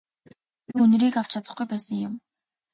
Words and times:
Би 0.67 0.75
үнэрийг 0.83 1.15
авч 1.21 1.31
чадахгүй 1.33 1.65
байсан 1.69 1.97
юм. 2.07 2.13